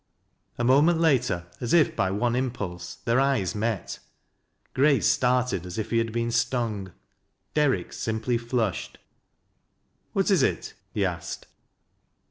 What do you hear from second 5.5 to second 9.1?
as if he had been stung. Derrick simpl) flushed.